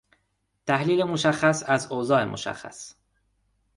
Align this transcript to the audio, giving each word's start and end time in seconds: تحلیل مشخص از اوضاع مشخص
تحلیل 0.67 1.03
مشخص 1.03 1.63
از 1.67 1.91
اوضاع 1.91 2.25
مشخص 2.25 2.95